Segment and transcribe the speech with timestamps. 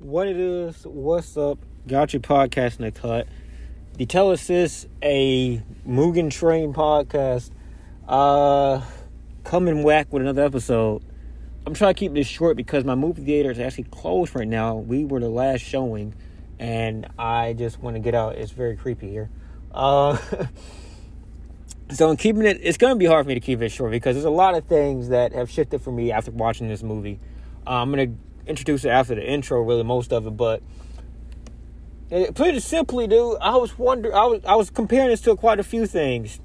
[0.00, 3.28] what it is, what's up, got your podcast in the cut.
[3.98, 7.50] The Telesis, a Mugen Train podcast,
[8.08, 8.80] uh,
[9.44, 11.04] coming back with another episode.
[11.66, 14.76] I'm trying to keep this short because my movie theater is actually closed right now.
[14.76, 16.14] We were the last showing,
[16.58, 18.36] and I just want to get out.
[18.36, 19.28] It's very creepy here.
[19.70, 20.16] Uh,
[21.90, 22.58] so I'm keeping it.
[22.62, 24.54] It's going to be hard for me to keep it short because there's a lot
[24.54, 27.20] of things that have shifted for me after watching this movie.
[27.66, 30.62] Uh, I'm going to introduce it after the intro, really most of it, but
[32.34, 35.64] pretty simply, dude, I was wondering, I was I was comparing this to quite a
[35.64, 36.40] few things,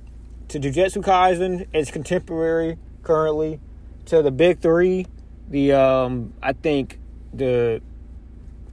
[0.50, 3.60] to Jujutsu Kaisen, its contemporary currently,
[4.06, 5.08] to the big three,
[5.50, 7.00] the um, I think
[7.34, 7.82] the,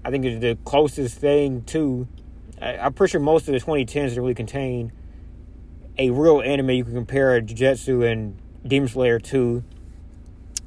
[0.05, 2.07] I think it's the closest thing to,
[2.61, 4.93] I'm pretty sure most of the 2010s really contain
[5.99, 8.37] a real anime you can compare Jujutsu and
[8.67, 9.63] Demon Slayer to.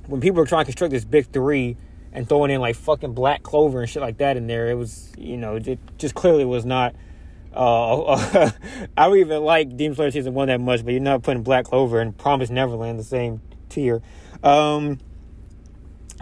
[0.07, 1.77] When people are trying to construct this big three,
[2.15, 4.69] and throwing in like fucking black clover and shit like that in there.
[4.69, 6.95] It was, you know, it just clearly was not.
[7.53, 8.51] Uh,
[8.97, 11.65] I don't even like Demon Slayer season one that much, but you're not putting Black
[11.65, 14.01] Clover and Promise Neverland the same tier.
[14.43, 14.99] Um,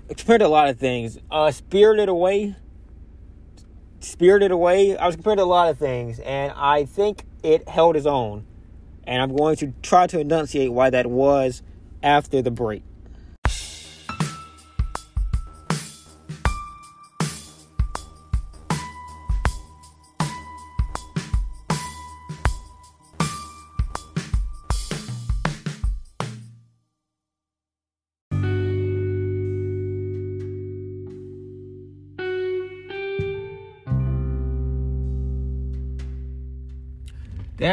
[0.10, 2.56] compared to a lot of things, uh, Spirited Away,
[4.00, 4.98] Spirited Away.
[4.98, 8.46] I was compared to a lot of things, and I think it held its own.
[9.06, 11.62] And I'm going to try to enunciate why that was
[12.02, 12.84] after the break.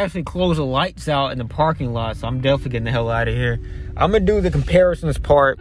[0.00, 3.10] Actually closed the lights out in the parking lot, so I'm definitely getting the hell
[3.10, 3.60] out of here.
[3.96, 5.58] I'm gonna do the comparisons part.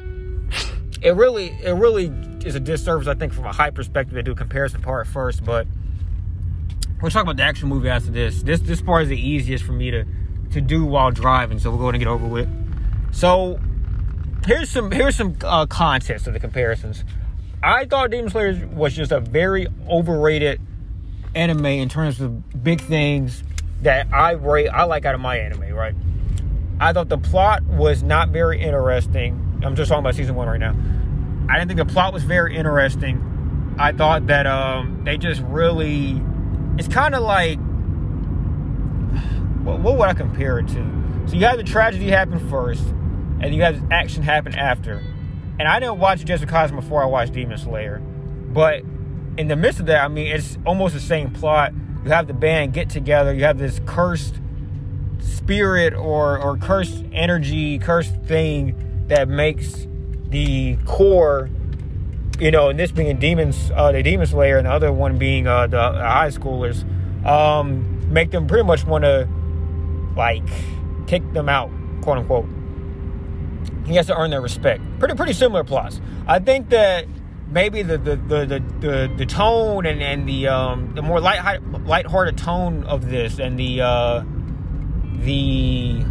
[1.01, 2.07] It really, it really
[2.45, 5.45] is a disservice, I think, from a high perspective to do a comparison part first.
[5.45, 5.65] But
[7.01, 8.43] we'll talk about the actual movie after this.
[8.43, 10.05] This this part is the easiest for me to
[10.51, 12.49] to do while driving, so we're going to get over with.
[13.13, 13.59] So
[14.45, 17.03] here's some here's some uh, context of the comparisons.
[17.61, 20.61] I thought Demon Slayer was just a very overrated
[21.35, 23.43] anime in terms of big things
[23.81, 25.95] that I rate I like out of my anime, right?
[26.79, 29.61] I thought the plot was not very interesting.
[29.63, 30.75] I'm just talking about season one right now.
[31.49, 33.75] I didn't think the plot was very interesting.
[33.77, 36.21] I thought that um, they just really
[36.77, 37.59] it's kind of like
[39.63, 40.99] what, what would I compare it to?
[41.27, 42.83] So you have the tragedy happen first,
[43.41, 45.03] and you have action happen after.
[45.59, 48.83] And I didn't watch Jujutsu Kaisen before I watched Demon Slayer, but
[49.37, 51.73] in the midst of that, I mean, it's almost the same plot
[52.03, 54.39] you have the band get together, you have this cursed
[55.19, 58.75] spirit or or cursed energy, cursed thing
[59.07, 59.87] that makes
[60.29, 61.49] the core,
[62.39, 65.47] you know, and this being demons, uh, the demon slayer, and the other one being
[65.47, 66.85] uh, the, high schoolers,
[67.25, 69.27] um, make them pretty much want to
[70.15, 70.47] like
[71.07, 71.69] kick them out,
[72.01, 72.47] quote unquote.
[73.85, 74.83] He has to earn their respect.
[74.99, 75.99] Pretty pretty similar plots.
[76.27, 77.05] I think that
[77.51, 81.59] maybe the the the the, the, the tone and and the um the more light
[81.85, 84.23] lighthearted tone of this and the uh
[85.23, 86.03] the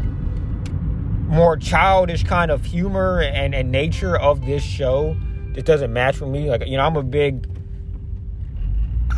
[1.28, 5.16] more childish kind of humor and, and nature of this show
[5.52, 6.50] just doesn't match with me.
[6.50, 7.46] Like you know i'm a big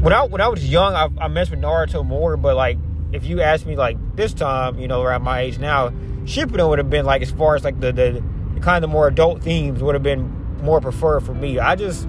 [0.00, 2.78] when i when i was young i, I messed with naruto more but like
[3.12, 5.90] if you ask me like this time you know around my age now
[6.24, 8.22] shippuden would have been like as far as like the the,
[8.54, 11.58] the kind of more adult themes would have been more preferred for me.
[11.58, 12.06] I just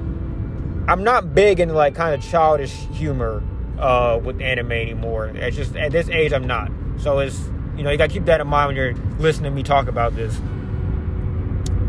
[0.87, 3.43] I'm not big into like kind of childish humor
[3.79, 5.27] uh, with anime anymore.
[5.27, 6.71] It's just at this age I'm not.
[6.97, 7.39] So it's
[7.77, 10.15] you know you gotta keep that in mind when you're listening to me talk about
[10.15, 10.39] this.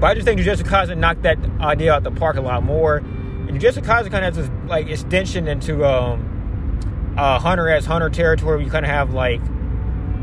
[0.00, 2.96] But I just think Jujutsu Kaisen knocked that idea out the park a lot more.
[2.96, 8.10] And Jujutsu Kaisen kind of has this like extension into um, uh, Hunter x Hunter
[8.10, 8.56] territory.
[8.56, 9.40] Where you kind of have like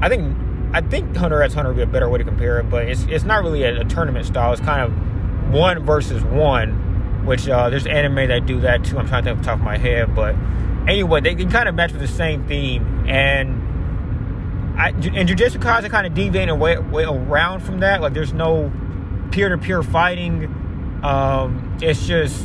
[0.02, 0.36] I think
[0.74, 3.04] I think Hunter x Hunter would be a better way to compare it, but it's
[3.04, 4.52] it's not really a, a tournament style.
[4.54, 5.09] It's kind of
[5.52, 8.98] one versus one, which uh, there's anime that do that too.
[8.98, 10.36] I'm trying to think off the top of my head, but
[10.88, 13.08] anyway, they can kind of match with the same theme.
[13.08, 18.02] And I, and Jujutsu Kaisen kind of deviating away, way around from that.
[18.02, 18.72] Like there's no
[19.32, 20.46] peer-to-peer fighting.
[21.04, 22.44] Um, it's just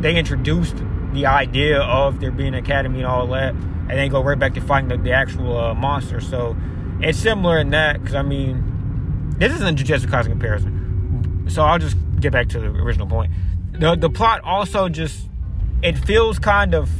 [0.00, 0.76] they introduced
[1.12, 4.54] the idea of there being an academy and all that, and then go right back
[4.54, 6.20] to fighting the, the actual uh, monster.
[6.20, 6.56] So
[7.00, 11.46] it's similar in that because I mean, this isn't a Jujutsu Kaisen comparison.
[11.48, 13.32] So I'll just get back to the original point.
[13.72, 15.28] The the plot also just
[15.82, 16.90] it feels kind of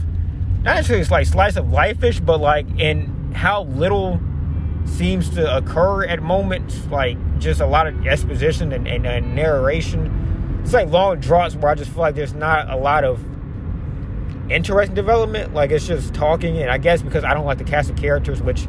[0.63, 4.21] not necessarily like slice of life-ish, but like in how little
[4.85, 10.61] seems to occur at moments, like just a lot of exposition and, and, and narration.
[10.63, 13.21] It's like long draughts where I just feel like there's not a lot of
[14.51, 15.55] interesting development.
[15.55, 18.43] Like it's just talking, and I guess because I don't like the cast of characters,
[18.43, 18.67] which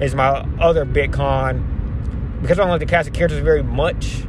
[0.00, 4.24] is my other big con, because I don't like the cast of characters very much,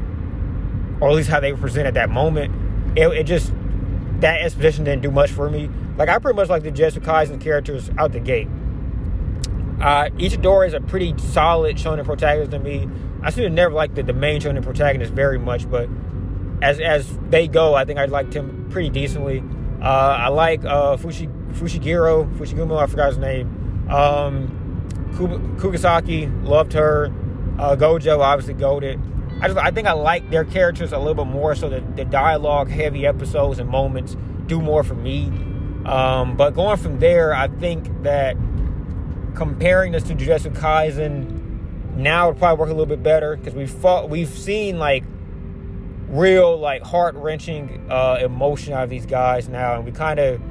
[0.99, 2.53] or at least how they were presented at that moment.
[2.97, 3.53] It, it just
[4.19, 5.69] that exposition didn't do much for me.
[5.97, 8.47] Like I pretty much like the Jujutsu Kaisen characters out the gate.
[9.81, 12.87] Uh, Itadori is a pretty solid shonen protagonist to me.
[13.21, 15.89] I seem to never like the, the main shonen protagonist very much, but
[16.61, 19.43] as as they go, I think I liked him pretty decently.
[19.81, 23.89] Uh, I like uh, Fushi, Fushiguro, Fushigumo, I forgot his name.
[23.89, 24.65] Um,
[25.13, 27.11] Kugisaki, loved her.
[27.57, 28.99] Uh, Gojo, obviously, goaded.
[29.41, 32.05] I just I think I like their characters a little bit more, so the, the
[32.05, 34.15] dialogue heavy episodes and moments
[34.47, 35.25] do more for me.
[35.85, 38.37] Um, but going from there, I think that
[39.35, 43.69] comparing this to Jujutsu Kaisen now would probably work a little bit better because we've
[43.69, 45.03] fought, we've seen like
[46.07, 50.41] real like heart wrenching uh, emotion out of these guys now, and we kind of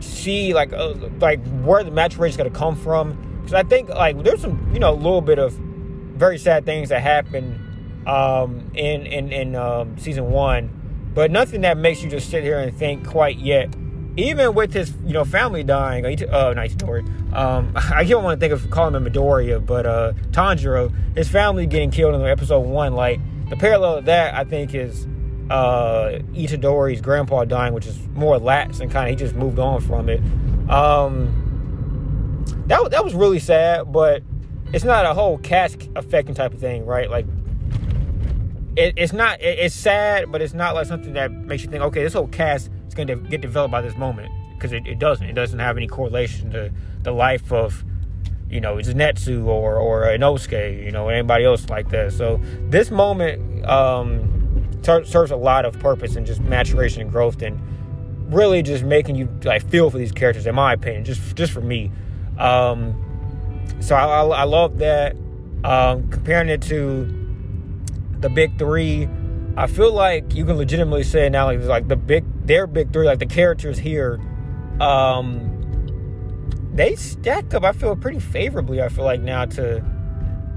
[0.00, 3.40] see like uh, like where the maturation is going to come from.
[3.40, 6.88] Because I think like there's some you know a little bit of very sad things
[6.88, 7.61] that happen
[8.06, 12.58] um, in in in um, season one, but nothing that makes you just sit here
[12.58, 13.74] and think quite yet.
[14.16, 17.04] Even with his you know family dying, oh nice story.
[17.32, 21.66] Um, I don't want to think of calling him Midoriya, but uh, Tanjiro, his family
[21.66, 25.06] getting killed in episode one, like the parallel of that, I think, is
[25.50, 29.80] uh, Itadori's grandpa dying, which is more lax and kind of he just moved on
[29.80, 30.20] from it.
[30.70, 31.38] Um,
[32.66, 34.22] that that was really sad, but
[34.72, 37.10] it's not a whole cast affecting type of thing, right?
[37.10, 37.26] Like
[38.76, 39.40] it, it's not.
[39.40, 42.28] It, it's sad, but it's not like something that makes you think, okay, this whole
[42.28, 45.26] cast is going to get developed by this moment because it, it doesn't.
[45.26, 46.72] It doesn't have any correlation to
[47.02, 47.84] the life of
[48.52, 52.12] you know, Zenitsu or or Inosuke, you know, anybody else like that.
[52.12, 52.38] So
[52.68, 57.58] this moment um, ter- serves a lot of purpose and just maturation and growth, and
[58.32, 61.62] really just making you like feel for these characters, in my opinion, just just for
[61.62, 61.90] me.
[62.38, 62.94] Um,
[63.80, 65.16] so I, I, I, love that.
[65.64, 67.21] Um, comparing it to
[68.22, 69.08] the big three,
[69.56, 73.06] I feel like you can legitimately say now, like, like the big, their big three,
[73.06, 74.20] like the characters here.
[74.80, 75.52] Um,
[76.72, 77.64] they stack up.
[77.64, 78.80] I feel pretty favorably.
[78.80, 79.84] I feel like now to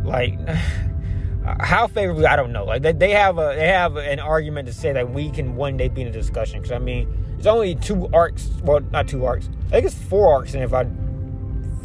[0.04, 0.40] like
[1.60, 2.66] how favorably I don't know.
[2.66, 5.78] Like they, they have a they have an argument to say that we can one
[5.78, 6.62] day be in a discussion.
[6.62, 8.50] Because I mean, it's only two arcs.
[8.64, 9.50] Well, not two arcs.
[9.68, 10.54] I think it's four arcs.
[10.54, 10.88] And if I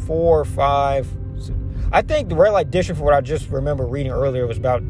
[0.05, 1.07] four five,
[1.91, 4.81] I think the red light district for what I just remember reading earlier was about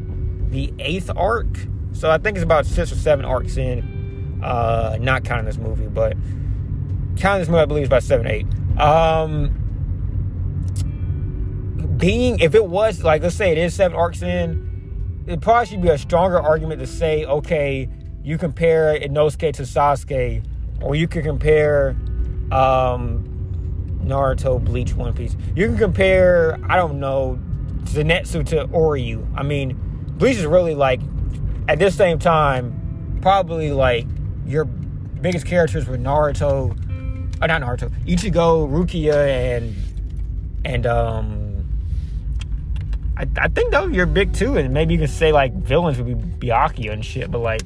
[0.52, 1.48] the eighth arc.
[1.92, 4.40] So I think it's about six or seven arcs in.
[4.42, 6.16] Uh, not counting this movie, but
[7.16, 8.46] counting this movie, I believe, is about seven, eight.
[8.78, 9.58] Um,
[11.96, 15.82] being if it was like let's say it is seven arcs in, it probably should
[15.82, 17.88] be a stronger argument to say, okay,
[18.24, 20.44] you compare Inosuke to Sasuke,
[20.80, 21.90] or you could compare
[22.50, 23.24] um,
[24.04, 25.36] Naruto, Bleach, One Piece.
[25.54, 27.38] You can compare, I don't know,
[27.84, 29.26] Zenitsu to Oryu.
[29.36, 29.78] I mean,
[30.18, 31.00] Bleach is really like
[31.68, 34.06] at this same time, probably like
[34.46, 36.76] your biggest characters were Naruto,
[37.40, 39.74] oh, not Naruto, Ichigo, Rukia, and
[40.64, 41.64] and um,
[43.16, 46.06] I, I think those your big two, and maybe you can say like villains would
[46.06, 47.62] be Byakuya and shit, but like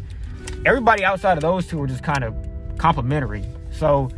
[0.64, 2.34] everybody outside of those two are just kind of
[2.78, 3.44] complementary.
[3.70, 4.10] So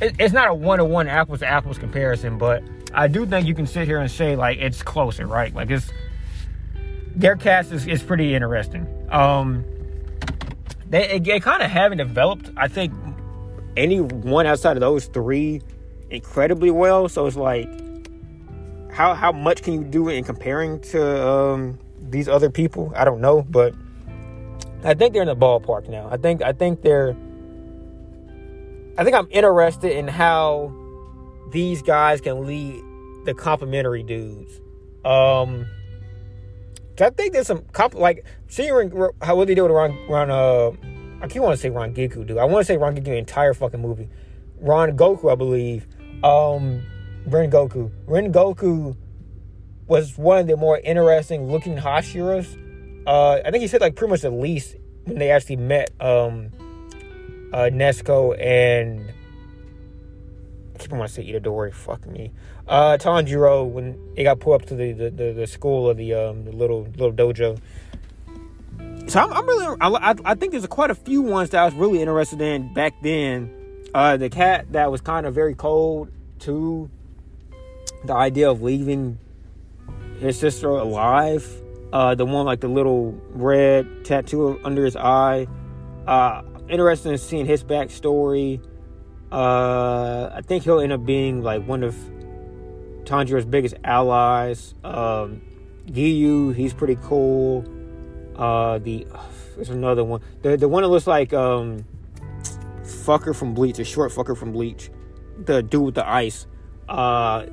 [0.00, 3.46] it, it's not a one to one apples to apples comparison, but I do think
[3.46, 5.54] you can sit here and say like it's closer, right?
[5.54, 5.90] Like it's
[7.14, 8.86] their cast is, is pretty interesting.
[9.10, 9.64] Um,
[10.88, 12.92] they, they kind of haven't developed, I think,
[13.76, 15.62] anyone outside of those three
[16.10, 17.08] incredibly well.
[17.08, 17.68] So it's like,
[18.92, 22.92] how how much can you do in comparing to um, these other people?
[22.94, 23.74] I don't know, but
[24.84, 26.08] I think they're in the ballpark now.
[26.10, 27.16] I think I think they're.
[28.96, 30.72] I think I'm interested in how
[31.50, 32.80] these guys can lead
[33.24, 34.60] the complimentary dudes.
[35.04, 35.66] Um,
[37.00, 38.70] I think there's some comp like seeing
[39.20, 40.70] how what they do with Ron, Ron uh,
[41.22, 42.38] I keep want to say Rangiku, dude.
[42.38, 44.08] I want to say Rangiku the entire fucking movie.
[44.60, 45.86] Ron Goku, I believe.
[46.22, 46.82] Um,
[47.26, 47.90] Rengoku.
[48.06, 48.96] Ren Goku
[49.86, 52.60] was one of the more interesting looking Hashiras.
[53.06, 56.50] Uh, I think he said like pretty much the least when they actually met um,
[57.52, 59.12] uh, Nezuko and
[60.74, 61.72] I keep want to say Itadori.
[61.72, 62.32] Fuck me.
[62.66, 66.14] Uh, Tanjiro when they got pulled up to the, the, the, the school of the
[66.14, 67.60] um, the little little dojo
[69.06, 71.74] so I'm, I'm really I, I, think there's quite a few ones that I was
[71.74, 73.54] really interested in back then.
[73.92, 76.90] Uh, the cat that was kind of very cold to
[78.04, 79.18] the idea of leaving
[80.20, 81.46] his sister alive.
[81.92, 85.46] Uh, the one like the little red tattoo under his eye.
[86.06, 88.64] Uh, interested in seeing his backstory.
[89.34, 91.96] Uh, I think he'll end up being like one of
[93.02, 94.76] Tanjiro's biggest allies.
[94.84, 95.42] Um,
[95.86, 97.64] Giyu, he's pretty cool.
[98.36, 99.08] Uh, the
[99.56, 100.20] there's another one.
[100.42, 101.84] The the one that looks like um,
[102.84, 104.88] fucker from Bleach, a short fucker from Bleach,
[105.36, 106.46] the dude with the ice.
[106.88, 107.46] Uh,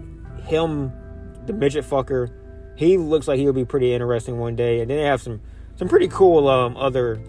[0.43, 0.91] him,
[1.47, 2.31] the midget fucker.
[2.75, 4.81] He looks like he'll be pretty interesting one day.
[4.81, 5.41] And then they have some
[5.77, 7.19] some pretty cool um other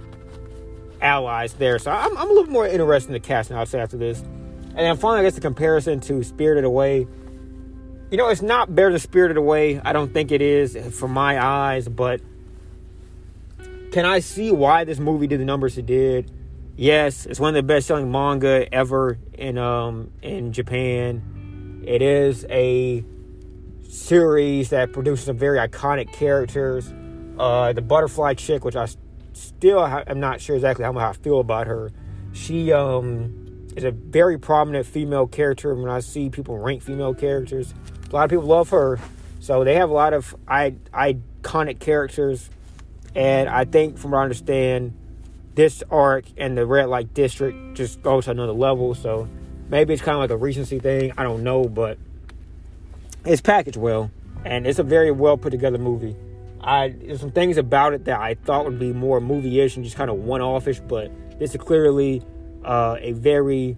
[1.00, 1.78] allies there.
[1.78, 3.58] So I'm, I'm a little more interested in the cast now.
[3.58, 4.22] I'd say after this.
[4.74, 7.06] And then finally, I guess the comparison to Spirited Away.
[8.10, 9.80] You know, it's not better than Spirited Away.
[9.80, 12.20] I don't think it is for my eyes, but
[13.92, 16.30] can I see why this movie did the numbers it did?
[16.76, 21.82] Yes, it's one of the best selling manga ever in um in Japan.
[21.86, 23.04] It is a
[23.88, 26.92] series that produces some very iconic characters.
[27.38, 28.88] Uh, the butterfly chick, which I
[29.34, 31.90] still I'm not sure exactly how I feel about her.
[32.32, 33.41] She um,
[33.76, 35.74] is a very prominent female character.
[35.74, 37.74] When I see people rank female characters,
[38.10, 38.98] a lot of people love her.
[39.40, 42.48] So they have a lot of iconic characters,
[43.14, 44.96] and I think, from what I understand,
[45.54, 48.94] this arc and the red light district just go to another level.
[48.94, 49.28] So
[49.68, 51.12] maybe it's kind of like a recency thing.
[51.18, 51.98] I don't know, but
[53.24, 54.10] it's packaged well,
[54.44, 56.16] and it's a very well put together movie.
[56.60, 59.96] I there's some things about it that I thought would be more movie-ish and just
[59.96, 61.10] kind of one-offish, but
[61.40, 62.22] this is clearly
[62.64, 63.76] uh, a very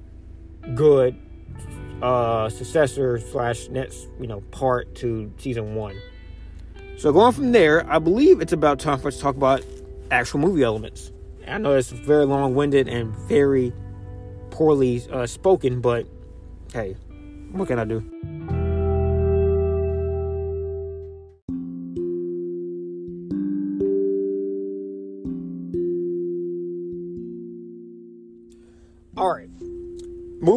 [0.75, 1.17] good
[2.03, 5.97] uh, successor slash next you know part to season one.
[6.97, 9.65] So going from there, I believe it's about time for us to talk about
[10.11, 11.11] actual movie elements.
[11.47, 13.73] I know it's very long-winded and very
[14.51, 16.07] poorly uh, spoken, but
[16.73, 16.97] hey,
[17.53, 18.01] what can I do?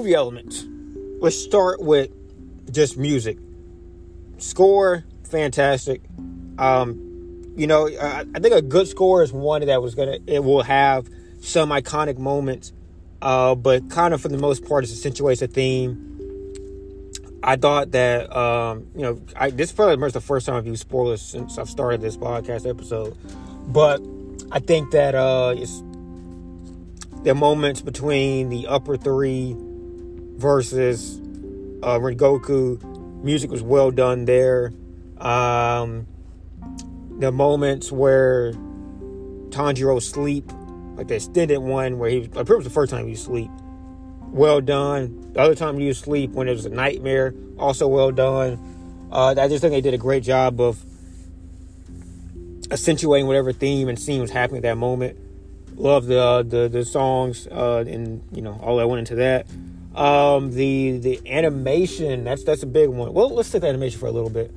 [0.08, 0.66] Movie elements.
[1.20, 2.10] Let's start with
[2.72, 3.38] just music.
[4.38, 6.02] Score, fantastic.
[6.58, 10.20] Um, you know, I, I think a good score is one that was gonna.
[10.26, 11.10] It will have
[11.42, 12.72] some iconic moments,
[13.22, 16.04] uh, but kind of for the most part, it accentuates a theme.
[17.44, 20.82] I thought that um, you know, I, this is probably the first time I've used
[20.82, 23.18] spoilers since I've started this podcast episode,
[23.68, 24.02] but
[24.52, 25.84] I think that uh, it's
[27.24, 29.56] the moments between the upper three
[30.38, 31.20] versus
[31.84, 32.82] uh, Rengoku.
[33.24, 34.72] Music was well done there.
[35.18, 36.08] Um,
[37.20, 38.54] the moments where
[39.50, 40.52] Tanjiro sleep,
[40.96, 43.50] like the extended one where he was, like, pretty much the first time he sleep,
[44.28, 45.32] well done.
[45.34, 48.60] The other time you sleep when it was a nightmare, also well done.
[49.12, 50.84] Uh, I just think they did a great job of
[52.70, 55.18] accentuating whatever theme and scene was happening at that moment
[55.78, 59.48] love the uh, the the songs uh, and you know all that went into that.
[59.98, 63.14] Um, the the animation that's that's a big one.
[63.14, 64.54] Well, let's take the animation for a little bit.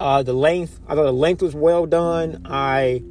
[0.00, 2.42] Uh, the length, I thought the length was well done.
[2.46, 3.02] I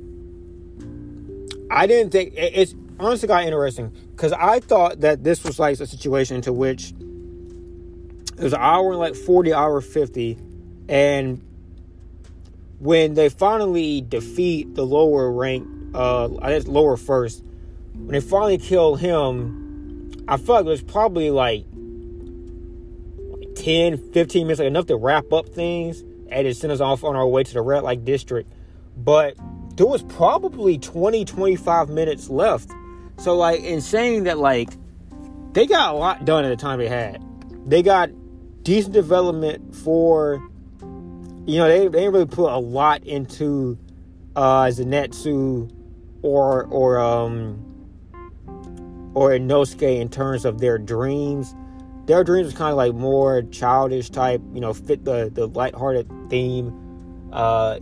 [1.69, 5.79] I didn't think it, it's honestly got interesting because I thought that this was like
[5.79, 6.93] a situation to which
[8.38, 10.38] it was an hour and like 40 hour 50
[10.89, 11.43] and
[12.79, 17.43] when they finally defeat the lower rank uh i guess lower first
[17.98, 19.66] when they finally kill him,
[20.27, 21.65] I felt like it was probably like
[23.55, 27.15] 10, 15 minutes, like enough to wrap up things and it sent us off on
[27.15, 28.51] our way to the red light district.
[28.97, 29.35] But
[29.75, 32.71] there was probably 20, 25 minutes left.
[33.17, 34.69] So, like, in saying that, like,
[35.53, 37.23] they got a lot done at the time they had.
[37.65, 38.09] They got
[38.63, 40.41] decent development for,
[41.45, 43.77] you know, they, they didn't really put a lot into
[44.35, 45.71] uh, Zenitsu
[46.21, 47.66] or, or, um,
[49.17, 51.55] or Inosuke in terms of their dreams.
[52.05, 56.07] Their dreams was kind of like more childish type, you know, fit the the lighthearted
[56.29, 56.71] theme.
[57.33, 57.79] Uh,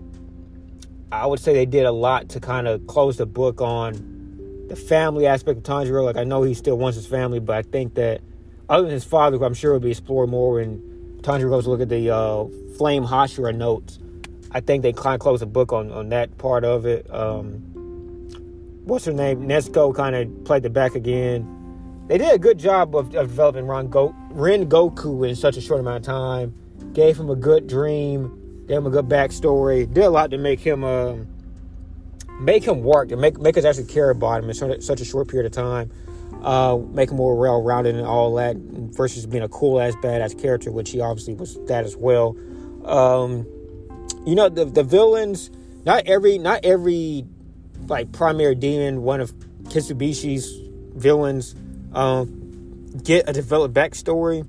[1.12, 4.78] I would say they did a lot to kind of close the book on the
[4.78, 6.06] family aspect of Tanjiro.
[6.06, 8.22] Like I know he still wants his family, but I think that
[8.70, 11.70] other than his father, who I'm sure will be explored more when Tanjiro goes to
[11.70, 12.46] look at the uh,
[12.78, 14.00] Flame Hashira notes,
[14.52, 17.14] I think they kind of closed the book on on that part of it.
[17.14, 17.75] Um,
[18.86, 21.52] what's her name, Nezuko, kind of played the back again.
[22.08, 25.80] They did a good job of, of developing Ren, Go- Rengoku in such a short
[25.80, 26.54] amount of time.
[26.94, 29.92] Gave him a good dream, gave him a good backstory.
[29.92, 31.16] Did a lot to make him uh,
[32.40, 35.28] make him work and make make us actually care about him in such a short
[35.28, 35.92] period of time.
[36.44, 40.40] Uh, make him more well rounded and all that versus being a cool ass badass
[40.40, 42.38] character, which he obviously was that as well.
[42.86, 43.48] Um,
[44.26, 45.50] you know the the villains.
[45.86, 47.26] Not every not every
[47.88, 50.52] like primary demon, one of Kibutsuji's
[50.96, 51.56] villains.
[51.94, 52.46] Um,
[53.04, 54.48] get a developed backstory.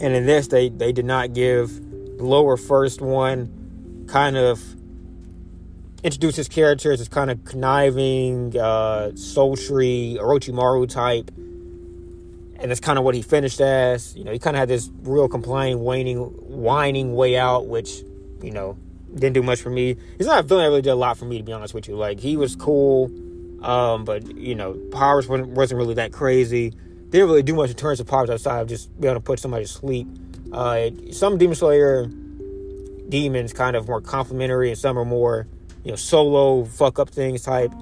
[0.00, 1.74] And in this, they they did not give
[2.18, 4.62] the lower first one kind of
[6.02, 11.30] introduce his character as this kind of conniving, uh, sultry, Orochimaru type.
[12.60, 14.16] And that's kind of what he finished as.
[14.16, 18.02] You know, he kind of had this real complaining, whining, whining way out, which,
[18.42, 18.76] you know,
[19.20, 19.96] didn't do much for me.
[20.16, 21.88] He's not a villain that really did a lot for me, to be honest with
[21.88, 21.96] you.
[21.96, 23.10] Like, he was cool,
[23.62, 26.72] um, but, you know, powers wasn't, wasn't really that crazy.
[27.10, 29.38] Didn't really do much in terms of powers outside of just being able to put
[29.38, 30.06] somebody to sleep.
[30.52, 32.06] Uh, some Demon Slayer
[33.08, 35.46] demons kind of more complimentary, and some are more
[35.84, 37.72] you know, solo fuck up things type.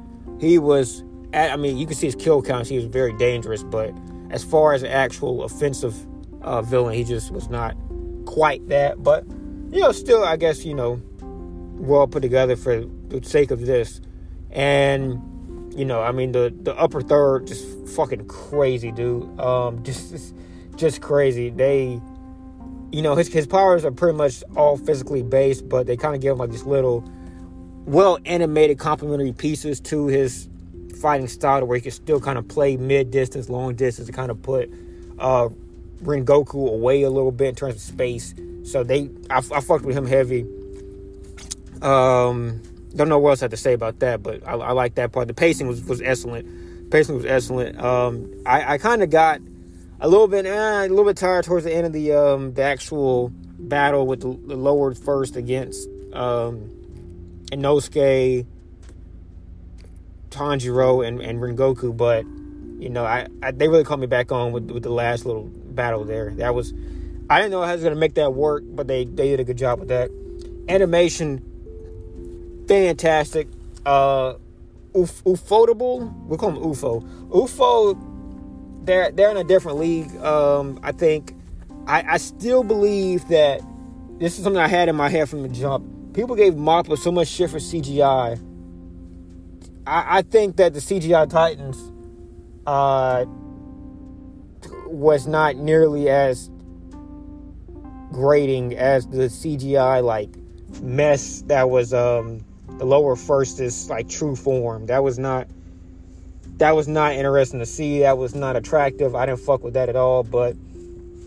[0.40, 1.02] He was,
[1.32, 2.68] at, I mean, you can see his kill counts.
[2.68, 3.92] He was very dangerous, but
[4.30, 5.94] as far as an actual offensive
[6.42, 7.76] uh, villain, he just was not
[8.26, 9.02] quite that.
[9.02, 9.24] But
[9.70, 11.00] you know, still, I guess you know,
[11.76, 14.00] well put together for the sake of this.
[14.50, 15.20] And
[15.76, 19.38] you know, I mean, the the upper third just fucking crazy, dude.
[19.38, 20.34] Um, just
[20.76, 21.50] just crazy.
[21.50, 22.00] They,
[22.92, 26.20] you know, his his powers are pretty much all physically based, but they kind of
[26.22, 27.04] give him like this little
[27.84, 30.48] well animated complementary pieces to his
[31.00, 34.30] fighting style where he can still kind of play mid distance, long distance, to kind
[34.30, 34.70] of put
[35.18, 35.48] uh,
[36.02, 38.34] Rengoku away a little bit in terms of space.
[38.64, 40.46] So they, I, I fucked with him heavy.
[41.82, 42.62] Um,
[42.94, 45.12] don't know what else I have to say about that, but I, I like that
[45.12, 45.28] part.
[45.28, 46.90] The pacing was, was excellent.
[46.90, 47.78] Pacing was excellent.
[47.80, 49.40] Um, I, I kind of got
[50.00, 52.62] a little bit, eh, a little bit tired towards the end of the um, the
[52.62, 56.70] actual battle with the, the lowered first against um,
[57.50, 58.46] Inosuke,
[60.30, 62.24] Tanjiro, and, and Rengoku, but
[62.78, 65.44] you know, I, I, they really caught me back on with, with the last little
[65.44, 66.32] battle there.
[66.34, 66.72] That was
[67.28, 69.44] I didn't know how I was gonna make that work, but they they did a
[69.44, 70.10] good job with that.
[70.68, 71.42] Animation,
[72.68, 73.48] fantastic.
[73.84, 74.34] Uh,
[74.94, 77.02] Uf, Ufotable, we call them UFO.
[77.30, 80.14] UFO, they're they're in a different league.
[80.16, 81.34] Um, I think
[81.86, 83.60] I, I still believe that
[84.18, 87.12] this is something I had in my head from the jump people gave Mappa so
[87.12, 88.42] much shit for CGI.
[89.86, 91.92] I, I think that the CGI Titans
[92.66, 93.26] uh,
[94.86, 96.50] was not nearly as
[98.12, 100.30] grating as the CGI like
[100.80, 102.42] mess that was um,
[102.78, 104.86] the lower first is like true form.
[104.86, 105.48] That was not
[106.58, 108.00] that was not interesting to see.
[108.00, 109.14] That was not attractive.
[109.14, 110.22] I didn't fuck with that at all.
[110.22, 110.56] But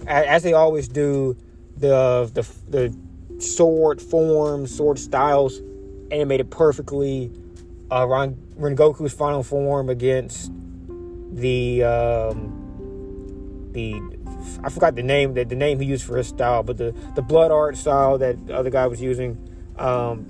[0.07, 1.37] as they always do,
[1.77, 5.61] the the the sword forms, sword styles
[6.11, 7.31] animated perfectly.
[7.91, 10.51] Uh, Ren- Rengoku's final form against
[11.31, 14.01] the um, the
[14.63, 17.21] I forgot the name that the name he used for his style, but the the
[17.21, 19.37] blood art style that the other guy was using,
[19.77, 20.25] um,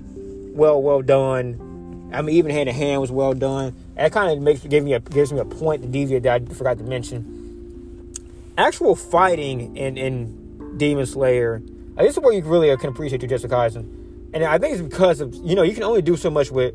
[0.52, 2.10] well well done.
[2.12, 3.74] I mean, even hand to hand was well done.
[3.94, 6.54] That kind of makes give me a gives me a point to deviate that I
[6.54, 8.14] forgot to mention.
[8.58, 11.62] Actual fighting in in Demon Slayer
[12.04, 14.32] this is where you really can appreciate Jujutsu Kaisen.
[14.32, 16.74] And I think it's because of, you know, you can only do so much with,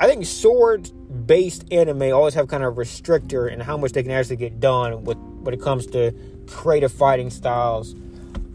[0.00, 0.90] I think sword
[1.26, 5.04] based anime always have kind of restrictor in how much they can actually get done
[5.04, 6.12] with when it comes to
[6.46, 7.94] creative fighting styles.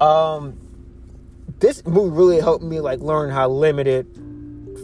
[0.01, 0.59] Um,
[1.59, 4.07] this movie really helped me like learn how limited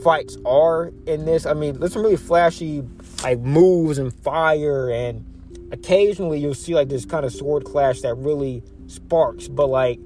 [0.03, 1.45] fights are in this.
[1.45, 2.83] I mean, there's some really flashy
[3.23, 5.25] like moves and fire, and
[5.71, 9.47] occasionally you'll see like this kind of sword clash that really sparks.
[9.47, 9.99] But like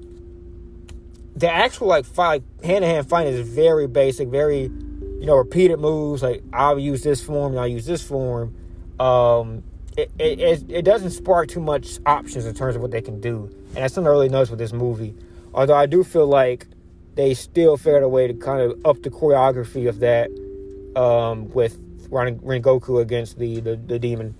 [1.36, 5.78] the actual like fight hand to hand fighting is very basic, very you know repeated
[5.78, 6.22] moves.
[6.22, 8.54] Like I'll use this form, and I'll use this form.
[9.00, 9.64] Um,
[9.96, 13.50] it, it, it doesn't spark too much options in terms of what they can do,
[13.68, 15.14] and that's something I really noticed with this movie.
[15.52, 16.66] Although I do feel like
[17.14, 20.30] they still figured a way to kind of up the choreography of that
[20.96, 24.34] um, with Rengoku against the, the, the demon.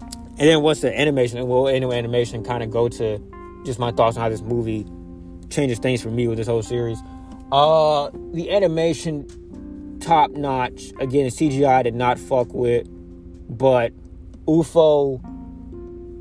[0.00, 3.18] And then once the animation, well, anyway, animation kind of go to
[3.64, 4.86] just my thoughts on how this movie
[5.50, 6.98] changes things for me with this whole series.
[7.52, 10.92] Uh, the animation, top notch.
[10.98, 12.88] Again, CGI did not fuck with,
[13.48, 13.92] but
[14.46, 15.20] UFO.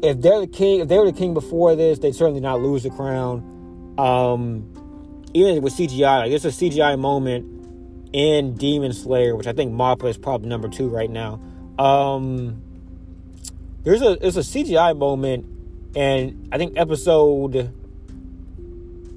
[0.03, 2.83] If they're the king, if they were the king before this, they'd certainly not lose
[2.83, 3.95] the crown.
[3.97, 4.78] Um,
[5.33, 7.59] even with CGI, like there's a CGI moment
[8.13, 11.39] in Demon Slayer, which I think Mappa is probably number two right now.
[11.77, 12.61] Um,
[13.83, 15.45] there's a there's a CGI moment,
[15.95, 17.71] and I think episode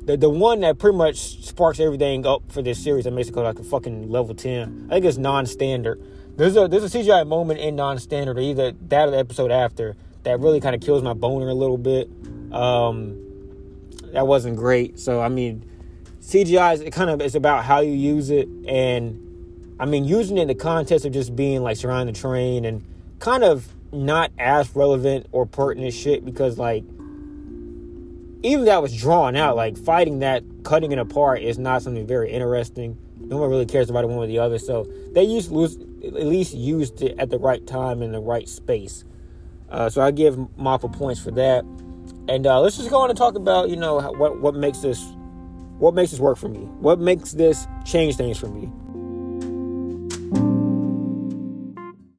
[0.04, 3.36] the the one that pretty much sparks everything up for this series that makes it
[3.36, 6.02] like a fucking level 10 i think it's non-standard.
[6.36, 9.96] There's a there's a cgi moment in non-standard or either that or the episode after
[10.24, 12.08] that really kind of kills my boner a little bit.
[12.52, 13.18] Um
[14.12, 14.98] that wasn't great.
[14.98, 15.70] So i mean
[16.22, 20.38] cgi is it kind of it's about how you use it and i mean using
[20.38, 22.84] it in the context of just being like surrounding the train and
[23.18, 26.84] kind of not as relevant or pertinent shit because like
[28.42, 32.30] even that was drawn out, like fighting that, cutting it apart is not something very
[32.30, 32.98] interesting.
[33.18, 34.58] No one really cares about it one or the other.
[34.58, 39.04] So they used at least used it at the right time in the right space.
[39.70, 41.64] Uh, so I give Mappa points for that.
[42.28, 45.00] And uh, let's just go on and talk about you know what what makes this
[45.82, 46.60] what makes this work for me.
[46.78, 48.70] What makes this change things for me.